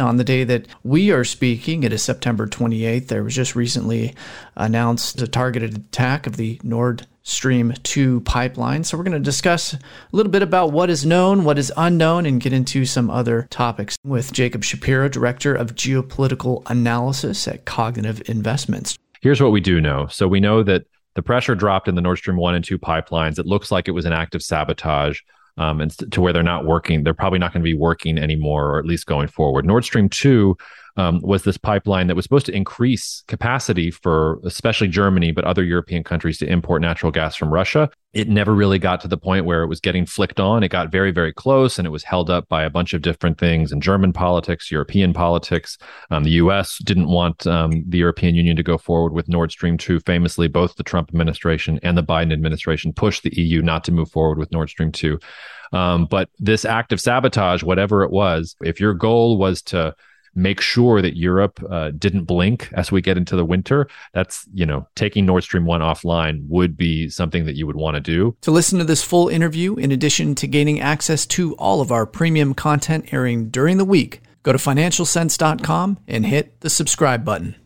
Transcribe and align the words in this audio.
On 0.00 0.16
the 0.16 0.24
day 0.24 0.42
that 0.44 0.68
we 0.84 1.10
are 1.10 1.22
speaking, 1.22 1.82
it 1.82 1.92
is 1.92 2.02
September 2.02 2.46
28th. 2.46 3.08
There 3.08 3.22
was 3.22 3.34
just 3.34 3.54
recently 3.54 4.14
announced 4.56 5.20
a 5.20 5.28
targeted 5.28 5.76
attack 5.76 6.26
of 6.26 6.38
the 6.38 6.58
Nord 6.62 7.06
Stream 7.24 7.74
2 7.82 8.22
pipeline. 8.22 8.84
So, 8.84 8.96
we're 8.96 9.04
going 9.04 9.12
to 9.12 9.20
discuss 9.20 9.74
a 9.74 9.78
little 10.12 10.32
bit 10.32 10.40
about 10.40 10.72
what 10.72 10.88
is 10.88 11.04
known, 11.04 11.44
what 11.44 11.58
is 11.58 11.70
unknown, 11.76 12.24
and 12.24 12.40
get 12.40 12.54
into 12.54 12.86
some 12.86 13.10
other 13.10 13.46
topics 13.50 13.98
with 14.02 14.32
Jacob 14.32 14.64
Shapiro, 14.64 15.10
Director 15.10 15.54
of 15.54 15.74
Geopolitical 15.74 16.62
Analysis 16.70 17.46
at 17.46 17.66
Cognitive 17.66 18.22
Investments. 18.30 18.96
Here's 19.20 19.42
what 19.42 19.52
we 19.52 19.60
do 19.60 19.78
know. 19.78 20.06
So, 20.06 20.26
we 20.26 20.40
know 20.40 20.62
that 20.62 20.86
the 21.16 21.22
pressure 21.22 21.54
dropped 21.54 21.86
in 21.86 21.96
the 21.96 22.00
Nord 22.00 22.16
Stream 22.16 22.38
1 22.38 22.54
and 22.54 22.64
2 22.64 22.78
pipelines. 22.78 23.38
It 23.38 23.44
looks 23.44 23.70
like 23.70 23.88
it 23.88 23.92
was 23.92 24.06
an 24.06 24.14
act 24.14 24.34
of 24.34 24.42
sabotage 24.42 25.20
um, 25.56 25.80
and 25.80 25.90
to 26.12 26.20
where 26.20 26.32
they're 26.32 26.42
not 26.42 26.64
working. 26.64 27.04
They're 27.04 27.14
probably 27.14 27.38
not 27.38 27.52
going 27.52 27.62
to 27.62 27.64
be 27.64 27.74
working 27.74 28.18
anymore, 28.18 28.70
or 28.70 28.78
at 28.78 28.86
least 28.86 29.06
going 29.06 29.28
forward. 29.28 29.64
Nord 29.64 29.84
Stream 29.84 30.08
2 30.08 30.56
um, 30.96 31.20
was 31.22 31.42
this 31.42 31.56
pipeline 31.56 32.06
that 32.06 32.16
was 32.16 32.24
supposed 32.24 32.46
to 32.46 32.54
increase 32.54 33.22
capacity 33.26 33.90
for 33.90 34.40
especially 34.44 34.88
Germany, 34.88 35.32
but 35.32 35.44
other 35.44 35.64
European 35.64 36.04
countries 36.04 36.38
to 36.38 36.46
import 36.46 36.82
natural 36.82 37.10
gas 37.10 37.34
from 37.34 37.52
Russia. 37.52 37.90
It 38.12 38.28
never 38.28 38.54
really 38.54 38.78
got 38.78 39.00
to 39.00 39.08
the 39.08 39.16
point 39.16 39.46
where 39.46 39.62
it 39.62 39.68
was 39.68 39.80
getting 39.80 40.04
flicked 40.04 40.38
on. 40.38 40.62
It 40.62 40.68
got 40.68 40.92
very, 40.92 41.10
very 41.10 41.32
close 41.32 41.78
and 41.78 41.86
it 41.86 41.90
was 41.90 42.04
held 42.04 42.28
up 42.28 42.46
by 42.48 42.62
a 42.62 42.70
bunch 42.70 42.92
of 42.92 43.00
different 43.00 43.38
things 43.38 43.72
in 43.72 43.80
German 43.80 44.12
politics, 44.12 44.70
European 44.70 45.14
politics. 45.14 45.78
Um, 46.10 46.24
the 46.24 46.32
US 46.32 46.76
didn't 46.84 47.08
want 47.08 47.46
um, 47.46 47.84
the 47.88 47.98
European 47.98 48.34
Union 48.34 48.56
to 48.56 48.62
go 48.62 48.76
forward 48.76 49.14
with 49.14 49.28
Nord 49.28 49.50
Stream 49.50 49.78
2. 49.78 50.00
Famously, 50.00 50.46
both 50.46 50.76
the 50.76 50.82
Trump 50.82 51.08
administration 51.08 51.80
and 51.82 51.96
the 51.96 52.02
Biden 52.02 52.34
administration 52.34 52.92
pushed 52.92 53.22
the 53.22 53.34
EU 53.40 53.62
not 53.62 53.82
to 53.84 53.92
move 53.92 54.10
forward 54.10 54.38
with 54.38 54.52
Nord 54.52 54.68
Stream 54.68 54.92
2. 54.92 55.18
Um, 55.72 56.04
but 56.04 56.28
this 56.38 56.66
act 56.66 56.92
of 56.92 57.00
sabotage, 57.00 57.62
whatever 57.62 58.02
it 58.02 58.10
was, 58.10 58.56
if 58.60 58.78
your 58.78 58.92
goal 58.92 59.38
was 59.38 59.62
to 59.62 59.94
make 60.34 60.60
sure 60.60 61.02
that 61.02 61.16
Europe 61.16 61.62
uh, 61.70 61.90
didn't 61.90 62.24
blink 62.24 62.70
as 62.74 62.90
we 62.90 63.00
get 63.00 63.16
into 63.16 63.36
the 63.36 63.44
winter. 63.44 63.88
That's, 64.12 64.46
you 64.52 64.66
know, 64.66 64.86
taking 64.94 65.26
Nord 65.26 65.44
Stream 65.44 65.64
1 65.64 65.80
offline 65.80 66.46
would 66.48 66.76
be 66.76 67.08
something 67.08 67.44
that 67.46 67.56
you 67.56 67.66
would 67.66 67.76
want 67.76 67.94
to 67.96 68.00
do. 68.00 68.36
To 68.42 68.50
listen 68.50 68.78
to 68.78 68.84
this 68.84 69.02
full 69.02 69.28
interview, 69.28 69.74
in 69.76 69.92
addition 69.92 70.34
to 70.36 70.46
gaining 70.46 70.80
access 70.80 71.26
to 71.26 71.54
all 71.56 71.80
of 71.80 71.92
our 71.92 72.06
premium 72.06 72.54
content 72.54 73.12
airing 73.12 73.50
during 73.50 73.78
the 73.78 73.84
week, 73.84 74.22
go 74.42 74.52
to 74.52 74.58
financialsense.com 74.58 75.98
and 76.08 76.26
hit 76.26 76.60
the 76.60 76.70
subscribe 76.70 77.24
button. 77.24 77.56